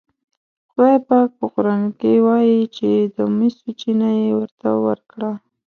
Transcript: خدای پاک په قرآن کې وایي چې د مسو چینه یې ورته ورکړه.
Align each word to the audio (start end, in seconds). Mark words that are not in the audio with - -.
خدای 0.69 0.97
پاک 1.07 1.29
په 1.39 1.45
قرآن 1.53 1.83
کې 1.99 2.11
وایي 2.25 2.59
چې 2.77 2.89
د 3.15 3.17
مسو 3.37 3.69
چینه 3.79 4.09
یې 4.21 4.27
ورته 4.39 4.69
ورکړه. 4.85 5.31